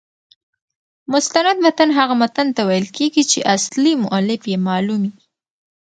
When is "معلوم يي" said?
4.67-5.13